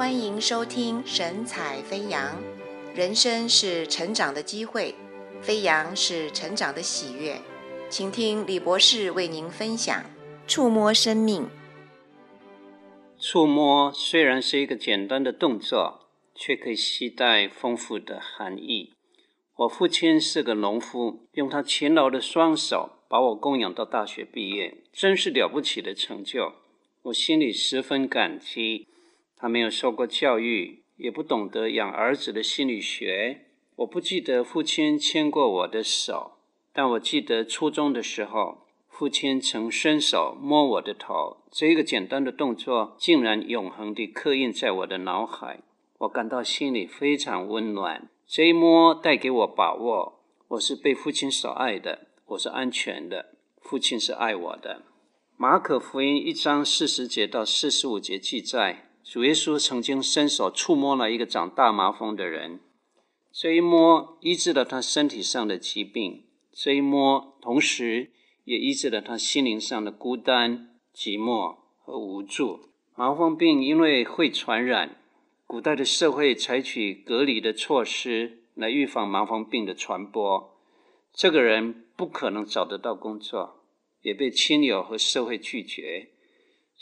[0.00, 2.42] 欢迎收听神采飞扬。
[2.94, 4.94] 人生是成长的机会，
[5.42, 7.38] 飞扬是成长的喜悦。
[7.90, 10.02] 请听李博士为您分享
[10.46, 11.46] 触摸生命。
[13.18, 18.94] 触摸虽然是一个简单的动作，却可以携带丰富的含义。
[19.56, 26.54] 我父亲是个农夫，用他勤劳的双手把我供养到大学毕业，真是了不起的成就。
[27.02, 28.86] 我心里十分感激。
[29.40, 33.46] 他没有受过教育，也不懂得养儿子的心理学。
[33.76, 36.32] 我不记得父亲牵过我的手，
[36.74, 41.38] 但我记得初中的时候，父亲曾伸手摸我的头。
[41.50, 45.60] 这一个简单的动作，竟然永恒地刻印在我的脑海。
[46.00, 48.10] 我感到心里非常温暖。
[48.26, 53.30] 这一摸带给我把握，我是被父亲所爱的，我是安全的，
[53.62, 54.82] 父亲是爱我的。
[55.38, 58.89] 马可福音一章四十节到四十五节记载。
[59.10, 62.60] 主耶稣曾经伸手触摸了一个长大麻风的人，
[63.32, 68.12] 这一摸医治了他身体上的疾病，这一摸同时
[68.44, 72.68] 也医治了他心灵上的孤单、寂寞和无助。
[72.94, 75.02] 麻风病因为会传染，
[75.44, 80.56] 古代的社会采取隔离的措施来预防麻风病的传播。
[81.12, 83.64] 这个人不可能找得到工作，
[84.02, 86.10] 也被亲友和社会拒绝。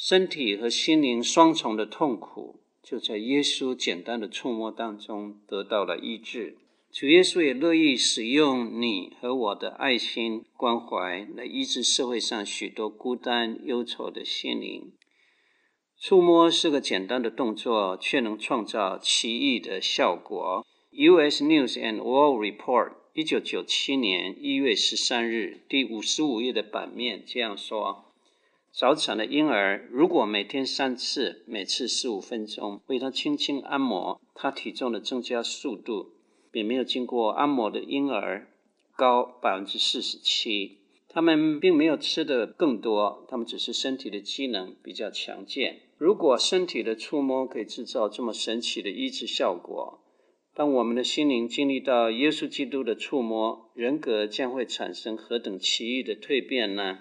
[0.00, 6.56] 身体和心灵双重的痛苦，就在耶稣简单的触摸当中得到了医治。
[6.92, 14.92] 主耶稣也乐意使用你和我的爱心关怀来医治社会上许多孤单忧愁的心灵。
[16.00, 20.64] 触摸是个简单的动作，却能创造奇异的效果。
[20.92, 21.42] U.S.
[21.42, 28.04] News and World Report 一九九七年一月十三日第五十五页的版面这样说。
[28.70, 36.12] 早产的婴儿，如果每天三次，每次十五分钟，为他轻轻按摩，他体重的增加速度
[36.52, 38.46] 比没有经过按摩的婴儿
[38.94, 40.78] 高百分之四十七。
[41.08, 45.80] 他们并没有吃得更多，他们只是身体的机能比较强健。
[45.96, 50.00] 如果身体的触摸可以制造这么神奇的医治效果，
[50.54, 56.98] 当我们的心灵经历到耶稣基督的触摸，人格将会产生何等奇异的蜕变呢？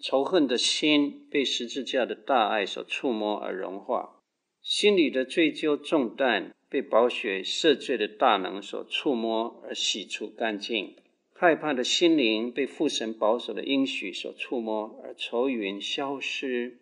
[0.00, 4.22] 仇恨的心被十字架的大爱所触摸而融化，
[4.62, 10.94] 心里的罪疚重担被宝血赦罪的大能所触摸而洗除干净，
[11.32, 16.78] 害怕的心灵被父神保守的应许所触摸而愁云消失，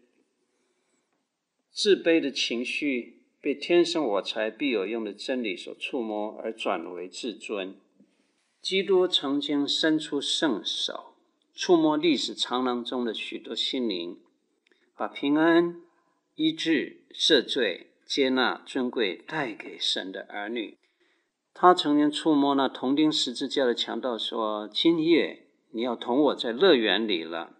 [1.70, 7.76] 自卑的情绪被天生我材必有用的真理所触摸而转为自尊。
[8.60, 11.15] 基督曾经伸出圣手。
[11.56, 14.18] 触摸历史长廊中的许多心灵，
[14.94, 15.80] 把平安、
[16.34, 20.76] 医治、赦罪、接纳、尊贵带给神的儿女。
[21.54, 27.54] 他曾经触摸那铜钉十字架的强盗，说：“今夜你要同我在乐园里了。”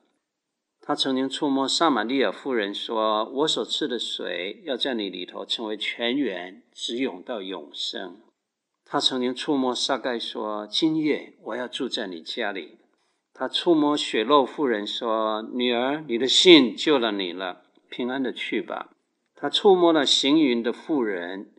[0.83, 8.21] 他曾经触摸撒玛利亚妇人，说：“我所赐的水要在你里头成为泉源，直涌到永生。”
[8.85, 12.77] 他曾经触摸撒该，说：“今夜我要住在你家里。”
[13.39, 18.93] 他触摸血肉妇人说：“女儿，你的信救了你了，平安的去吧。”
[19.37, 21.53] 他触摸了行云的妇人，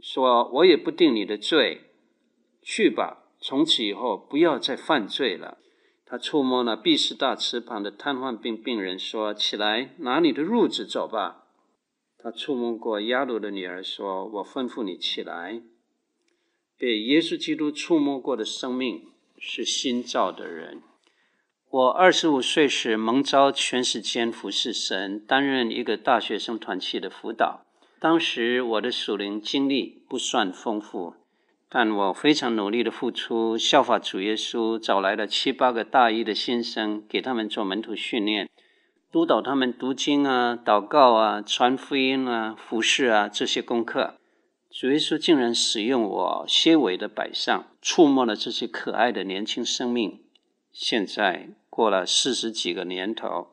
[0.00, 1.90] 说：“我也不定你的罪，
[2.62, 5.58] 去吧，从此以后不要再犯罪了。”
[6.06, 11.44] 他触摸了毕士大池旁的瘫痪病病人，说：“起来，拿你的褥子走吧。”
[12.16, 15.60] 他触摸过亚鲁的女儿，说：“我吩咐你起来。”
[16.78, 20.80] 被耶稣基督触摸过的生命是新造的人。
[21.72, 27.64] 我二十五岁时蒙召全时间服侍神，担任一个大学生团契的辅导。
[27.98, 31.14] 当时我的属灵经历不算丰富，
[31.70, 38.50] 但我非常努力的付出，效法主耶稣，找来了七八个大一的新生，给他们做门徒训练，
[39.10, 44.16] 督导他们读经啊、祷告啊、传福音啊、服侍啊这些功课。
[44.70, 50.21] 主耶稣竟然使用我些微的摆上，触摸了这些可爱的年轻生命。
[50.72, 51.50] 现在。
[51.74, 53.48] 过了四十几个年头，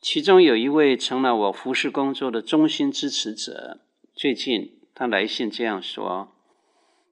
[0.00, 3.78] 其中有一位成了我服侍工作的忠心支持者。
[4.12, 6.32] 最近他来信这样说：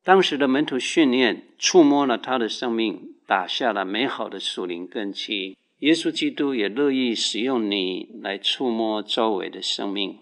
[0.02, 5.56] 当时的门徒训练触摸了他的生命，打下了美好的属灵根基。
[5.78, 10.18] 耶稣基督也乐意使用你来触摸周围的生命。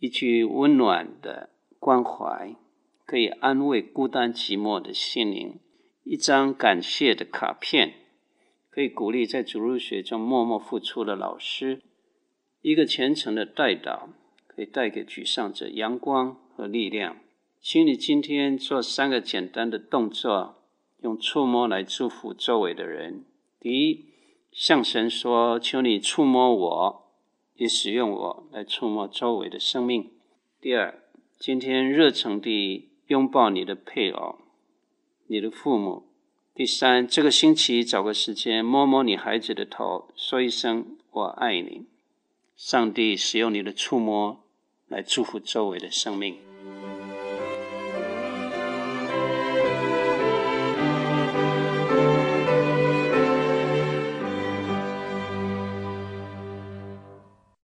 [0.00, 2.56] 一句温暖的关怀，
[3.06, 5.60] 可以安慰孤单寂寞的心灵；
[6.02, 7.94] 一张感谢的卡片。
[8.72, 11.82] 可以鼓励在主入学中默默付出的老师，
[12.62, 14.08] 一个虔诚的代祷，
[14.46, 17.18] 可以带给沮丧者阳光和力量。
[17.60, 20.62] 请你今天做三个简单的动作，
[21.02, 23.26] 用触摸来祝福周围的人。
[23.60, 24.06] 第一，
[24.50, 27.12] 向神说：“求你触摸我，
[27.56, 30.10] 也使用我来触摸周围的生命。”
[30.62, 31.02] 第二，
[31.38, 34.38] 今天热诚地拥抱你的配偶、
[35.26, 36.11] 你的父母。
[36.54, 41.86] 第三，这个星期找个时间摸摸你孩子的头，说一声“我爱你”。
[42.54, 44.44] 上帝使用你的触摸
[44.86, 46.36] 来祝福周围的生命。